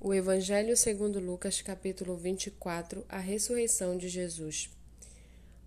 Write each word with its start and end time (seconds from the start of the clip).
O 0.00 0.14
Evangelho 0.14 0.76
segundo 0.76 1.18
Lucas, 1.18 1.60
capítulo 1.60 2.16
24, 2.16 3.04
a 3.08 3.18
ressurreição 3.18 3.98
de 3.98 4.08
Jesus. 4.08 4.70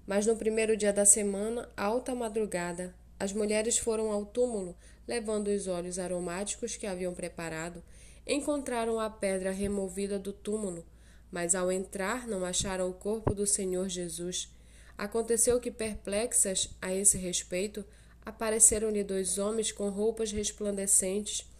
Mas 0.07 0.25
no 0.25 0.37
primeiro 0.37 0.77
dia 0.77 0.93
da 0.93 1.03
semana, 1.03 1.67
alta 1.75 2.15
madrugada, 2.15 2.95
as 3.19 3.33
mulheres 3.33 3.77
foram 3.77 4.09
ao 4.09 4.25
túmulo, 4.25 4.73
levando 5.05 5.49
os 5.49 5.67
óleos 5.67 5.99
aromáticos 5.99 6.77
que 6.77 6.87
haviam 6.87 7.13
preparado. 7.13 7.83
Encontraram 8.25 9.01
a 9.01 9.09
pedra 9.09 9.51
removida 9.51 10.17
do 10.17 10.31
túmulo, 10.31 10.85
mas 11.29 11.53
ao 11.53 11.69
entrar 11.69 12.25
não 12.25 12.45
acharam 12.45 12.89
o 12.89 12.93
corpo 12.93 13.35
do 13.35 13.45
Senhor 13.45 13.89
Jesus. 13.89 14.49
Aconteceu 14.97 15.59
que, 15.59 15.69
perplexas 15.69 16.69
a 16.81 16.95
esse 16.95 17.17
respeito, 17.17 17.83
apareceram-lhe 18.25 19.03
dois 19.03 19.37
homens 19.37 19.73
com 19.73 19.89
roupas 19.89 20.31
resplandecentes 20.31 21.50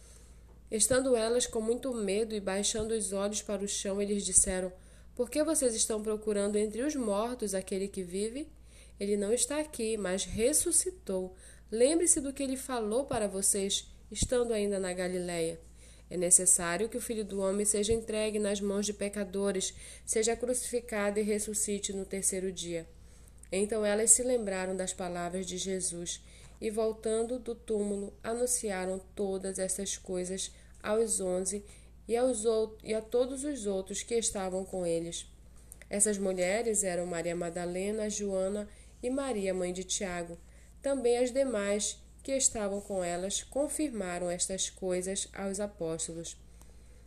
Estando 0.72 1.14
elas 1.14 1.46
com 1.46 1.60
muito 1.60 1.92
medo 1.92 2.34
e 2.34 2.40
baixando 2.40 2.94
os 2.94 3.12
olhos 3.12 3.42
para 3.42 3.62
o 3.62 3.68
chão, 3.68 4.00
eles 4.00 4.24
disseram: 4.24 4.72
Por 5.14 5.28
que 5.28 5.44
vocês 5.44 5.74
estão 5.74 6.02
procurando 6.02 6.56
entre 6.56 6.80
os 6.80 6.96
mortos 6.96 7.54
aquele 7.54 7.88
que 7.88 8.02
vive? 8.02 8.50
Ele 8.98 9.14
não 9.14 9.34
está 9.34 9.60
aqui, 9.60 9.98
mas 9.98 10.24
ressuscitou. 10.24 11.36
Lembre-se 11.70 12.22
do 12.22 12.32
que 12.32 12.42
ele 12.42 12.56
falou 12.56 13.04
para 13.04 13.28
vocês, 13.28 13.86
estando 14.10 14.54
ainda 14.54 14.78
na 14.78 14.94
Galiléia. 14.94 15.60
É 16.08 16.16
necessário 16.16 16.88
que 16.88 16.96
o 16.96 17.02
Filho 17.02 17.24
do 17.24 17.40
Homem 17.42 17.66
seja 17.66 17.92
entregue 17.92 18.38
nas 18.38 18.58
mãos 18.58 18.86
de 18.86 18.94
pecadores, 18.94 19.74
seja 20.06 20.34
crucificado 20.34 21.18
e 21.18 21.22
ressuscite 21.22 21.92
no 21.92 22.06
terceiro 22.06 22.50
dia. 22.50 22.88
Então 23.50 23.84
elas 23.84 24.12
se 24.12 24.22
lembraram 24.22 24.74
das 24.74 24.94
palavras 24.94 25.44
de 25.44 25.58
Jesus 25.58 26.22
e, 26.62 26.70
voltando 26.70 27.38
do 27.38 27.54
túmulo, 27.54 28.14
anunciaram 28.22 28.98
todas 29.14 29.58
essas 29.58 29.98
coisas 29.98 30.50
aos 30.82 31.20
onze 31.20 31.64
e, 32.08 32.16
aos 32.16 32.44
e 32.82 32.94
a 32.94 33.00
todos 33.00 33.44
os 33.44 33.66
outros 33.66 34.02
que 34.02 34.14
estavam 34.14 34.64
com 34.64 34.84
eles. 34.84 35.26
Essas 35.88 36.18
mulheres 36.18 36.84
eram 36.84 37.06
Maria 37.06 37.36
Madalena, 37.36 38.08
Joana 38.08 38.68
e 39.02 39.10
Maria, 39.10 39.52
mãe 39.52 39.72
de 39.72 39.84
Tiago. 39.84 40.38
Também 40.80 41.18
as 41.18 41.30
demais 41.30 42.02
que 42.22 42.32
estavam 42.32 42.80
com 42.80 43.02
elas 43.02 43.42
confirmaram 43.42 44.30
estas 44.30 44.70
coisas 44.70 45.28
aos 45.34 45.60
apóstolos. 45.60 46.36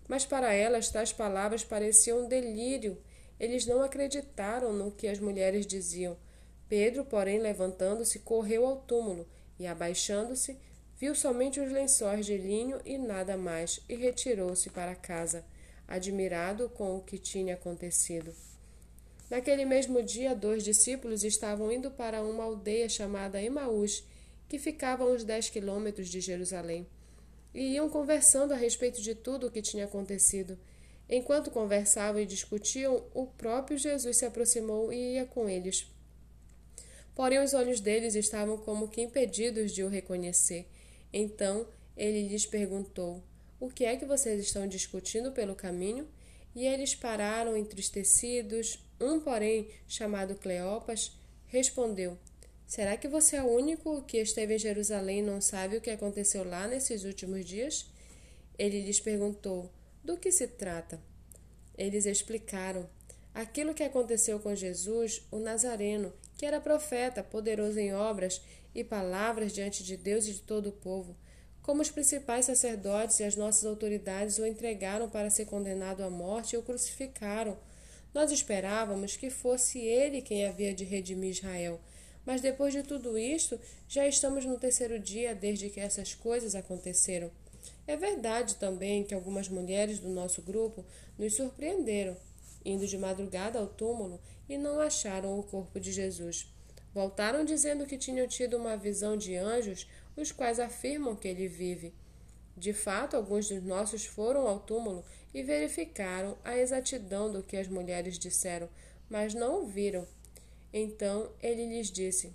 Mas 0.08 0.26
para 0.26 0.54
elas 0.54 0.90
tais 0.90 1.12
palavras 1.12 1.64
pareciam 1.64 2.28
delírio. 2.28 2.98
Eles 3.40 3.66
não 3.66 3.82
acreditaram 3.82 4.72
no 4.72 4.92
que 4.92 5.08
as 5.08 5.20
mulheres 5.20 5.66
diziam. 5.66 6.16
Pedro, 6.70 7.06
porém, 7.06 7.40
levantando-se, 7.40 8.20
correu 8.20 8.66
ao 8.66 8.78
túmulo 8.78 9.28
e, 9.60 9.68
abaixando-se, 9.68 10.58
Viu 10.98 11.14
somente 11.14 11.60
os 11.60 11.72
lençóis 11.72 12.26
de 12.26 12.38
linho 12.38 12.80
e 12.86 12.98
nada 12.98 13.36
mais, 13.36 13.82
e 13.90 13.96
retirou-se 13.96 14.70
para 14.70 14.96
casa, 14.96 15.44
admirado 15.88 16.70
com 16.70 16.96
o 16.96 17.02
que 17.02 17.18
tinha 17.18 17.56
acontecido. 17.56 18.34
Naquele 19.30 19.66
mesmo 19.66 20.02
dia, 20.02 20.36
dois 20.36 20.64
discípulos 20.64 21.24
estavam 21.24 21.72
indo 21.72 21.92
para 21.92 22.24
uma 22.24 22.44
aldeia 22.44 22.88
chamada 22.88 23.42
Emaús, 23.42 24.04
que 24.48 24.60
ficava 24.60 25.04
a 25.04 25.08
uns 25.08 25.24
dez 25.24 25.50
quilômetros 25.50 26.08
de 26.08 26.22
Jerusalém, 26.22 26.88
e 27.54 27.74
iam 27.74 27.90
conversando 27.90 28.54
a 28.54 28.58
respeito 28.58 29.02
de 29.02 29.16
tudo 29.16 29.48
o 29.48 29.52
que 29.52 29.62
tinha 29.62 29.86
acontecido. 29.86 30.58
Enquanto 31.10 31.52
conversavam 31.52 32.22
e 32.22 32.26
discutiam, 32.26 33.04
o 33.14 33.28
próprio 33.28 33.78
Jesus 33.78 34.18
se 34.18 34.26
aproximou 34.26 34.94
e 34.94 35.16
ia 35.16 35.26
com 35.26 35.50
eles. 35.50 35.88
Porém, 37.14 37.40
os 37.40 37.54
olhos 37.54 37.80
deles 37.80 38.16
estavam 38.16 38.58
como 38.58 38.88
que 38.88 39.02
impedidos 39.02 39.72
de 39.72 39.84
o 39.84 39.90
reconhecer. 39.90 40.68
Então 41.18 41.66
ele 41.96 42.28
lhes 42.28 42.46
perguntou: 42.46 43.24
O 43.58 43.70
que 43.70 43.86
é 43.86 43.96
que 43.96 44.06
vocês 44.06 44.42
estão 44.42 44.68
discutindo 44.68 45.32
pelo 45.32 45.56
caminho? 45.56 46.06
E 46.54 46.66
eles 46.66 46.94
pararam 46.94 47.56
entristecidos. 47.56 48.84
Um, 49.00 49.22
porém, 49.22 49.70
chamado 49.88 50.36
Cleopas, 50.36 51.18
respondeu: 51.48 52.18
Será 52.68 52.98
que 52.98 53.08
você 53.08 53.38
é 53.38 53.44
o 53.44 53.48
único 53.48 54.02
que 54.02 54.18
esteve 54.18 54.56
em 54.56 54.60
Jerusalém 54.60 55.20
e 55.20 55.22
não 55.22 55.40
sabe 55.40 55.78
o 55.78 55.82
que 55.82 55.90
aconteceu 55.90 56.44
lá 56.44 56.68
nesses 56.68 57.06
últimos 57.06 57.46
dias? 57.46 57.90
Ele 58.60 58.82
lhes 58.82 59.00
perguntou: 59.00 59.72
Do 60.04 60.18
que 60.18 60.34
se 60.34 60.48
trata? 60.48 61.00
Eles 61.78 62.06
explicaram: 62.06 62.90
Aquilo 63.36 63.74
que 63.74 63.84
aconteceu 63.84 64.40
com 64.40 64.56
Jesus, 64.56 65.22
o 65.30 65.40
Nazareno, 65.40 66.14
que 66.38 66.46
era 66.46 66.62
profeta, 66.62 67.22
poderoso 67.22 67.78
em 67.78 67.94
obras 67.94 68.42
e 68.74 68.82
palavras 68.82 69.52
diante 69.52 69.84
de 69.84 69.98
Deus 69.98 70.26
e 70.26 70.32
de 70.32 70.40
todo 70.40 70.70
o 70.70 70.72
povo, 70.72 71.14
como 71.62 71.82
os 71.82 71.92
principais 71.92 72.46
sacerdotes 72.46 73.20
e 73.20 73.26
as 73.26 73.36
nossas 73.36 73.66
autoridades 73.66 74.38
o 74.38 74.46
entregaram 74.46 75.10
para 75.10 75.30
ser 75.30 75.48
condenado 75.48 76.02
à 76.02 76.10
morte 76.10 76.54
e 76.54 76.58
o 76.58 76.64
crucificaram. 76.64 77.58
Nós 78.14 78.32
esperávamos 78.32 79.18
que 79.18 79.30
fosse 79.30 79.80
ele 79.80 80.22
quem 80.22 80.46
havia 80.46 80.74
de 80.74 80.86
redimir 80.86 81.32
Israel. 81.32 81.82
Mas 82.26 82.40
depois 82.40 82.74
de 82.74 82.84
tudo 82.84 83.18
isto, 83.18 83.60
já 83.86 84.08
estamos 84.08 84.46
no 84.46 84.58
terceiro 84.58 84.98
dia 84.98 85.36
desde 85.36 85.70
que 85.70 85.82
essas 85.82 86.14
coisas 86.14 86.56
aconteceram. 86.56 87.30
É 87.86 87.98
verdade 87.98 88.56
também 88.56 89.04
que 89.04 89.14
algumas 89.14 89.50
mulheres 89.50 90.00
do 90.00 90.08
nosso 90.08 90.42
grupo 90.42 90.86
nos 91.20 91.34
surpreenderam, 91.36 92.16
indo 92.66 92.88
de 92.88 92.98
madrugada 92.98 93.60
ao 93.60 93.68
túmulo 93.68 94.20
e 94.50 94.58
não 94.58 94.80
acharam 94.80 95.40
o 95.40 95.44
corpo 95.44 95.80
de 95.80 95.92
Jesus. 95.92 96.52
Voltaram 96.94 97.46
dizendo 97.46 97.86
que 97.86 97.98
tinham 97.98 98.28
tido 98.28 98.58
uma 98.58 98.76
visão 98.76 99.16
de 99.16 99.36
anjos, 99.36 99.88
os 100.16 100.32
quais 100.32 100.60
afirmam 100.60 101.16
que 101.16 101.28
ele 101.28 101.48
vive. 101.48 101.94
De 102.58 102.72
fato, 102.72 103.18
alguns 103.18 103.50
dos 103.50 103.62
nossos 103.62 104.06
foram 104.06 104.48
ao 104.48 104.60
túmulo 104.60 105.04
e 105.34 105.44
verificaram 105.44 106.38
a 106.44 106.58
exatidão 106.58 107.30
do 107.30 107.44
que 107.44 107.58
as 107.58 107.68
mulheres 107.68 108.18
disseram, 108.18 108.70
mas 109.10 109.34
não 109.34 109.64
o 109.64 109.68
viram. 109.68 110.08
Então 110.72 111.30
ele 111.42 111.66
lhes 111.68 111.92
disse: 111.92 112.34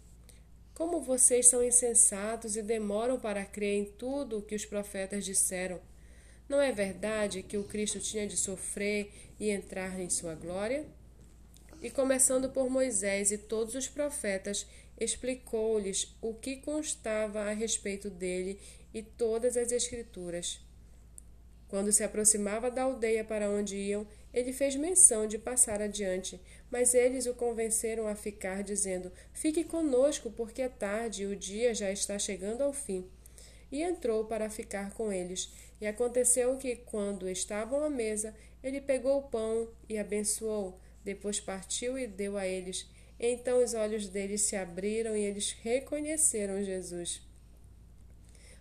Como 0.74 1.00
vocês 1.00 1.46
são 1.46 1.64
insensatos 1.64 2.56
e 2.56 2.62
demoram 2.62 3.18
para 3.18 3.46
crer 3.46 3.80
em 3.80 3.84
tudo 3.86 4.38
o 4.38 4.42
que 4.42 4.54
os 4.54 4.66
profetas 4.66 5.24
disseram. 5.24 5.80
Não 6.50 6.60
é 6.60 6.70
verdade 6.70 7.42
que 7.42 7.56
o 7.56 7.64
Cristo 7.64 7.98
tinha 7.98 8.26
de 8.26 8.36
sofrer 8.36 9.10
e 9.38 9.48
entrar 9.48 9.98
em 9.98 10.10
sua 10.10 10.34
glória? 10.34 10.84
e 11.82 11.90
começando 11.90 12.50
por 12.50 12.68
Moisés 12.68 13.30
e 13.30 13.38
todos 13.38 13.74
os 13.74 13.88
profetas, 13.88 14.66
explicou-lhes 14.98 16.14
o 16.20 16.34
que 16.34 16.56
constava 16.56 17.40
a 17.40 17.52
respeito 17.52 18.10
dele 18.10 18.58
e 18.92 19.02
todas 19.02 19.56
as 19.56 19.72
Escrituras. 19.72 20.60
Quando 21.68 21.92
se 21.92 22.02
aproximava 22.02 22.70
da 22.70 22.82
aldeia 22.82 23.24
para 23.24 23.48
onde 23.48 23.76
iam, 23.76 24.06
ele 24.34 24.52
fez 24.52 24.74
menção 24.76 25.26
de 25.26 25.38
passar 25.38 25.80
adiante, 25.80 26.40
mas 26.70 26.94
eles 26.94 27.26
o 27.26 27.34
convenceram 27.34 28.08
a 28.08 28.14
ficar, 28.14 28.62
dizendo: 28.62 29.10
Fique 29.32 29.62
conosco, 29.62 30.30
porque 30.32 30.62
é 30.62 30.68
tarde 30.68 31.22
e 31.22 31.26
o 31.26 31.36
dia 31.36 31.72
já 31.72 31.90
está 31.90 32.18
chegando 32.18 32.62
ao 32.62 32.72
fim. 32.72 33.08
E 33.70 33.82
entrou 33.82 34.24
para 34.24 34.50
ficar 34.50 34.92
com 34.94 35.12
eles. 35.12 35.52
E 35.80 35.86
aconteceu 35.86 36.56
que, 36.56 36.76
quando 36.76 37.28
estavam 37.28 37.84
à 37.84 37.90
mesa, 37.90 38.34
ele 38.62 38.80
pegou 38.80 39.18
o 39.18 39.22
pão 39.22 39.68
e 39.88 39.98
abençoou 39.98 40.78
depois 41.04 41.40
partiu 41.40 41.98
e 41.98 42.06
deu 42.06 42.36
a 42.36 42.46
eles. 42.46 42.86
Então 43.18 43.62
os 43.62 43.74
olhos 43.74 44.08
deles 44.08 44.42
se 44.42 44.56
abriram 44.56 45.16
e 45.16 45.20
eles 45.20 45.52
reconheceram 45.62 46.62
Jesus. 46.62 47.22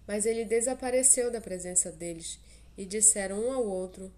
Mas 0.07 0.25
ele 0.25 0.43
desapareceu 0.45 1.31
da 1.31 1.39
presença 1.39 1.91
deles 1.91 2.39
e 2.77 2.85
disseram 2.85 3.39
um 3.39 3.51
ao 3.51 3.65
outro: 3.65 4.11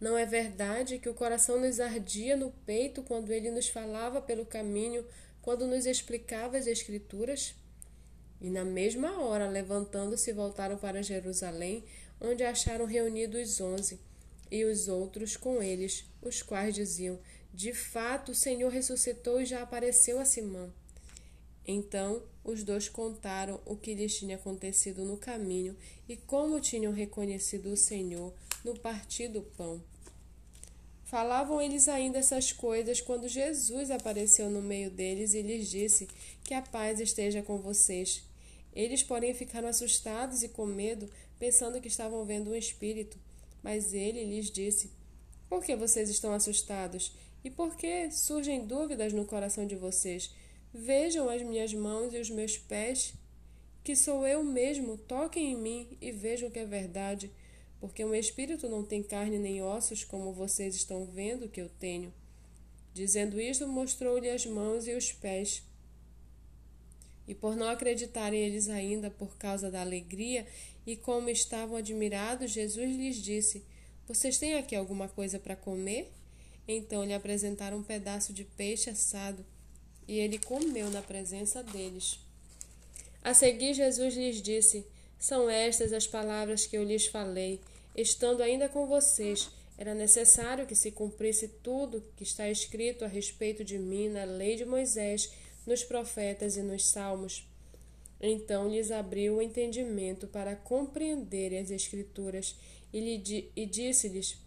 Não 0.00 0.16
é 0.16 0.24
verdade 0.24 0.98
que 0.98 1.08
o 1.08 1.14
coração 1.14 1.60
nos 1.60 1.80
ardia 1.80 2.36
no 2.36 2.50
peito 2.64 3.02
quando 3.02 3.32
ele 3.32 3.50
nos 3.50 3.68
falava 3.68 4.20
pelo 4.20 4.46
caminho, 4.46 5.06
quando 5.42 5.66
nos 5.66 5.86
explicava 5.86 6.56
as 6.56 6.66
Escrituras? 6.66 7.54
E 8.40 8.50
na 8.50 8.64
mesma 8.64 9.20
hora, 9.20 9.48
levantando-se, 9.48 10.32
voltaram 10.32 10.76
para 10.76 11.02
Jerusalém, 11.02 11.84
onde 12.20 12.42
acharam 12.42 12.84
reunidos 12.84 13.52
os 13.52 13.60
onze 13.60 14.00
e 14.50 14.64
os 14.64 14.88
outros 14.88 15.36
com 15.36 15.62
eles, 15.62 16.04
os 16.22 16.42
quais 16.42 16.74
diziam: 16.74 17.18
De 17.52 17.72
fato, 17.72 18.32
o 18.32 18.34
Senhor 18.34 18.70
ressuscitou 18.70 19.40
e 19.40 19.46
já 19.46 19.62
apareceu 19.62 20.18
a 20.18 20.24
Simão. 20.24 20.72
Então 21.66 22.22
os 22.44 22.62
dois 22.62 22.88
contaram 22.88 23.60
o 23.64 23.76
que 23.76 23.94
lhes 23.94 24.16
tinha 24.16 24.36
acontecido 24.36 25.04
no 25.04 25.16
caminho 25.16 25.76
e 26.08 26.16
como 26.16 26.60
tinham 26.60 26.92
reconhecido 26.92 27.72
o 27.72 27.76
Senhor 27.76 28.32
no 28.64 28.78
partir 28.78 29.28
do 29.28 29.42
pão. 29.42 29.82
Falavam 31.06 31.62
eles 31.62 31.86
ainda 31.86 32.18
essas 32.18 32.50
coisas 32.52 33.00
quando 33.00 33.28
Jesus 33.28 33.92
apareceu 33.92 34.50
no 34.50 34.60
meio 34.60 34.90
deles 34.90 35.34
e 35.34 35.40
lhes 35.40 35.70
disse: 35.70 36.08
Que 36.42 36.52
a 36.52 36.60
paz 36.60 36.98
esteja 36.98 37.42
com 37.42 37.58
vocês. 37.58 38.24
Eles, 38.74 39.04
porém, 39.04 39.32
ficaram 39.32 39.68
assustados 39.68 40.42
e 40.42 40.48
com 40.48 40.66
medo, 40.66 41.08
pensando 41.38 41.80
que 41.80 41.86
estavam 41.86 42.24
vendo 42.24 42.50
um 42.50 42.56
espírito. 42.56 43.16
Mas 43.62 43.94
ele 43.94 44.24
lhes 44.24 44.50
disse: 44.50 44.90
Por 45.48 45.64
que 45.64 45.76
vocês 45.76 46.10
estão 46.10 46.32
assustados? 46.32 47.12
E 47.44 47.50
por 47.50 47.76
que 47.76 48.10
surgem 48.10 48.66
dúvidas 48.66 49.12
no 49.12 49.24
coração 49.24 49.64
de 49.64 49.76
vocês? 49.76 50.34
Vejam 50.74 51.28
as 51.28 51.40
minhas 51.40 51.72
mãos 51.72 52.12
e 52.12 52.18
os 52.18 52.30
meus 52.30 52.58
pés, 52.58 53.14
que 53.84 53.94
sou 53.94 54.26
eu 54.26 54.42
mesmo. 54.42 54.98
Toquem 54.98 55.52
em 55.52 55.56
mim 55.56 55.98
e 56.00 56.10
vejam 56.10 56.50
que 56.50 56.58
é 56.58 56.64
verdade, 56.64 57.30
porque 57.80 58.04
um 58.04 58.14
espírito 58.14 58.68
não 58.68 58.84
tem 58.84 59.02
carne 59.02 59.38
nem 59.38 59.62
ossos, 59.62 60.04
como 60.04 60.32
vocês 60.32 60.74
estão 60.74 61.04
vendo 61.06 61.48
que 61.48 61.60
eu 61.60 61.68
tenho. 61.68 62.12
Dizendo 62.94 63.40
isto, 63.40 63.68
mostrou-lhe 63.68 64.30
as 64.30 64.46
mãos 64.46 64.86
e 64.86 64.94
os 64.94 65.12
pés. 65.12 65.62
E 67.28 67.34
por 67.34 67.56
não 67.56 67.68
acreditarem 67.68 68.40
eles 68.40 68.68
ainda 68.68 69.10
por 69.10 69.36
causa 69.36 69.70
da 69.70 69.80
alegria 69.80 70.46
e 70.86 70.96
como 70.96 71.28
estavam 71.28 71.76
admirados, 71.76 72.52
Jesus 72.52 72.96
lhes 72.96 73.16
disse: 73.16 73.64
Vocês 74.06 74.38
têm 74.38 74.54
aqui 74.54 74.76
alguma 74.76 75.08
coisa 75.08 75.38
para 75.38 75.56
comer? 75.56 76.12
Então 76.68 77.04
lhe 77.04 77.12
apresentaram 77.12 77.78
um 77.78 77.82
pedaço 77.82 78.32
de 78.32 78.44
peixe 78.44 78.90
assado, 78.90 79.44
e 80.06 80.18
ele 80.18 80.38
comeu 80.38 80.88
na 80.90 81.02
presença 81.02 81.62
deles. 81.62 82.20
A 83.22 83.34
seguir, 83.34 83.74
Jesus 83.74 84.14
lhes 84.14 84.40
disse: 84.40 84.86
São 85.18 85.48
estas 85.48 85.92
as 85.92 86.06
palavras 86.06 86.66
que 86.66 86.76
eu 86.76 86.84
lhes 86.84 87.06
falei, 87.06 87.60
estando 87.94 88.42
ainda 88.42 88.68
com 88.68 88.86
vocês. 88.86 89.50
Era 89.78 89.94
necessário 89.94 90.66
que 90.66 90.74
se 90.74 90.90
cumprisse 90.90 91.48
tudo 91.62 92.02
que 92.16 92.22
está 92.22 92.48
escrito 92.48 93.04
a 93.04 93.08
respeito 93.08 93.64
de 93.64 93.78
mim 93.78 94.08
na 94.08 94.24
lei 94.24 94.56
de 94.56 94.64
Moisés, 94.64 95.30
nos 95.66 95.82
profetas 95.82 96.56
e 96.56 96.62
nos 96.62 96.86
salmos. 96.86 97.46
Então 98.20 98.70
lhes 98.70 98.90
abriu 98.90 99.36
o 99.36 99.42
entendimento 99.42 100.26
para 100.26 100.56
compreenderem 100.56 101.58
as 101.58 101.70
Escrituras 101.70 102.56
e, 102.92 103.50
e 103.54 103.66
disse-lhes: 103.66 104.38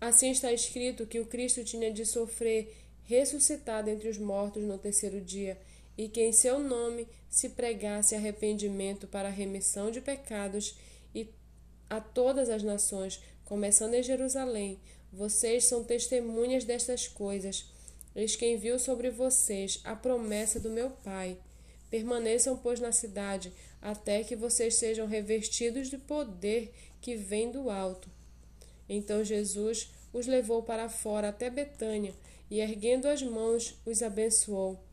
Assim 0.00 0.30
está 0.30 0.52
escrito 0.52 1.06
que 1.06 1.18
o 1.18 1.26
Cristo 1.26 1.64
tinha 1.64 1.90
de 1.90 2.04
sofrer, 2.04 2.76
ressuscitado 3.04 3.90
entre 3.90 4.08
os 4.08 4.18
mortos 4.18 4.62
no 4.62 4.78
terceiro 4.78 5.20
dia 5.20 5.58
e 5.96 6.08
que 6.08 6.20
em 6.20 6.32
seu 6.32 6.58
nome 6.58 7.08
se 7.28 7.50
pregasse 7.50 8.14
arrependimento 8.14 9.06
para 9.06 9.28
a 9.28 9.32
remissão 9.32 9.90
de 9.90 10.00
pecados 10.00 10.76
e 11.14 11.28
a 11.88 12.00
todas 12.00 12.48
as 12.48 12.62
nações, 12.62 13.20
começando 13.44 13.94
em 13.94 14.02
Jerusalém. 14.02 14.78
Vocês 15.12 15.64
são 15.64 15.84
testemunhas 15.84 16.64
destas 16.64 17.08
coisas. 17.08 17.66
Eis 18.14 18.36
quem 18.36 18.56
viu 18.56 18.78
sobre 18.78 19.10
vocês 19.10 19.80
a 19.84 19.94
promessa 19.94 20.58
do 20.58 20.70
meu 20.70 20.90
Pai. 20.90 21.38
Permaneçam, 21.90 22.56
pois, 22.56 22.80
na 22.80 22.92
cidade, 22.92 23.52
até 23.80 24.24
que 24.24 24.34
vocês 24.34 24.74
sejam 24.74 25.06
revestidos 25.06 25.88
de 25.88 25.98
poder 25.98 26.72
que 27.00 27.14
vem 27.14 27.50
do 27.50 27.70
alto. 27.70 28.10
Então 28.88 29.24
Jesus 29.24 29.90
os 30.12 30.26
levou 30.26 30.62
para 30.62 30.88
fora 30.88 31.28
até 31.28 31.50
Betânia, 31.50 32.14
e 32.50 32.60
erguendo 32.60 33.06
as 33.06 33.22
mãos, 33.22 33.74
os 33.84 34.02
abençoou. 34.02 34.85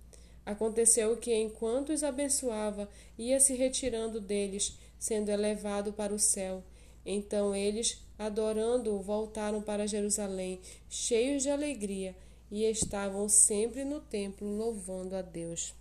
Aconteceu 0.46 1.16
que, 1.18 1.34
enquanto 1.34 1.94
os 1.94 2.04
abençoava, 2.04 2.90
ia 3.18 3.40
se 3.40 3.56
retirando 3.56 4.20
deles, 4.20 4.78
sendo 5.00 5.30
elevado 5.30 5.94
para 5.94 6.14
o 6.14 6.20
céu. 6.20 6.64
Então 7.06 7.56
eles, 7.56 8.02
adorando-o, 8.18 9.02
voltaram 9.02 9.62
para 9.62 9.88
Jerusalém, 9.88 10.60
cheios 10.90 11.44
de 11.44 11.50
alegria, 11.50 12.16
e 12.52 12.64
estavam 12.66 13.28
sempre 13.28 13.84
no 13.84 14.00
templo 14.00 14.48
louvando 14.48 15.16
a 15.16 15.22
Deus. 15.22 15.74